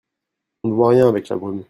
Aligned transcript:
On 0.63 0.69
ne 0.69 0.73
voit 0.73 0.87
rien 0.89 1.07
avec 1.07 1.29
la 1.29 1.35
brume. 1.35 1.59